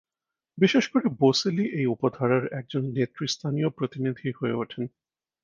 [0.57, 4.83] বিশেষ করে বোসেলি এই উপধারার একজন নেতৃস্থানীয় প্রতিনিধি হয়ে ওঠেন।